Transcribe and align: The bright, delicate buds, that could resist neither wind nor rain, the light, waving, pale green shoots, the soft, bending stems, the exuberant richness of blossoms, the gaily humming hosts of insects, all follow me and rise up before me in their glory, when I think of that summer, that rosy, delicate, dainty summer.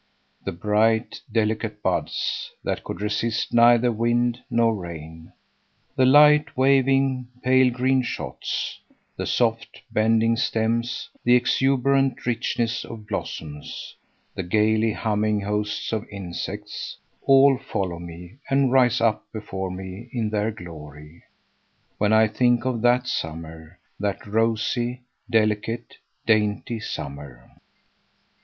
The 0.43 0.51
bright, 0.51 1.21
delicate 1.31 1.83
buds, 1.83 2.49
that 2.63 2.83
could 2.83 3.01
resist 3.01 3.53
neither 3.53 3.91
wind 3.91 4.41
nor 4.49 4.73
rain, 4.73 5.31
the 5.95 6.07
light, 6.07 6.57
waving, 6.57 7.27
pale 7.43 7.69
green 7.69 8.01
shoots, 8.01 8.79
the 9.15 9.27
soft, 9.27 9.83
bending 9.91 10.37
stems, 10.37 11.11
the 11.23 11.35
exuberant 11.35 12.25
richness 12.25 12.83
of 12.83 13.05
blossoms, 13.05 13.95
the 14.33 14.41
gaily 14.41 14.93
humming 14.93 15.41
hosts 15.41 15.93
of 15.93 16.07
insects, 16.09 16.97
all 17.21 17.59
follow 17.59 17.99
me 17.99 18.37
and 18.49 18.71
rise 18.71 19.01
up 19.01 19.31
before 19.31 19.69
me 19.69 20.09
in 20.11 20.31
their 20.31 20.49
glory, 20.49 21.21
when 21.99 22.11
I 22.11 22.27
think 22.27 22.65
of 22.65 22.81
that 22.81 23.05
summer, 23.05 23.77
that 23.99 24.25
rosy, 24.25 25.03
delicate, 25.29 25.97
dainty 26.25 26.79
summer. 26.79 27.51